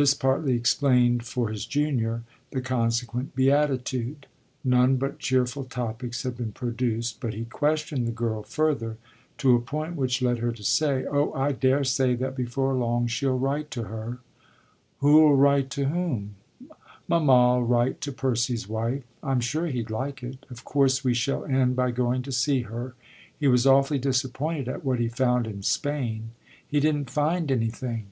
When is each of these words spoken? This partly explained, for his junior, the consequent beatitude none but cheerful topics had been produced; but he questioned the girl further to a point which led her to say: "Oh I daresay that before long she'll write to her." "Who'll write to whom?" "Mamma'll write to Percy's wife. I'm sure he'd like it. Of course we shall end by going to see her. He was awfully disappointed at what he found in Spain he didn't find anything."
This 0.00 0.14
partly 0.14 0.54
explained, 0.54 1.26
for 1.26 1.48
his 1.48 1.66
junior, 1.66 2.22
the 2.52 2.60
consequent 2.60 3.34
beatitude 3.34 4.28
none 4.62 4.94
but 4.94 5.18
cheerful 5.18 5.64
topics 5.64 6.22
had 6.22 6.36
been 6.36 6.52
produced; 6.52 7.18
but 7.20 7.34
he 7.34 7.46
questioned 7.46 8.06
the 8.06 8.12
girl 8.12 8.44
further 8.44 8.96
to 9.38 9.56
a 9.56 9.60
point 9.60 9.96
which 9.96 10.22
led 10.22 10.38
her 10.38 10.52
to 10.52 10.62
say: 10.62 11.04
"Oh 11.04 11.32
I 11.32 11.50
daresay 11.50 12.14
that 12.14 12.36
before 12.36 12.74
long 12.74 13.08
she'll 13.08 13.40
write 13.40 13.72
to 13.72 13.86
her." 13.88 14.18
"Who'll 15.00 15.34
write 15.34 15.68
to 15.70 15.86
whom?" 15.86 16.36
"Mamma'll 17.08 17.64
write 17.64 18.00
to 18.02 18.12
Percy's 18.12 18.68
wife. 18.68 19.02
I'm 19.20 19.40
sure 19.40 19.66
he'd 19.66 19.90
like 19.90 20.22
it. 20.22 20.46
Of 20.48 20.64
course 20.64 21.02
we 21.02 21.12
shall 21.12 21.44
end 21.44 21.74
by 21.74 21.90
going 21.90 22.22
to 22.22 22.30
see 22.30 22.60
her. 22.62 22.94
He 23.36 23.48
was 23.48 23.66
awfully 23.66 23.98
disappointed 23.98 24.68
at 24.68 24.84
what 24.84 25.00
he 25.00 25.08
found 25.08 25.48
in 25.48 25.64
Spain 25.64 26.30
he 26.64 26.78
didn't 26.78 27.10
find 27.10 27.50
anything." 27.50 28.06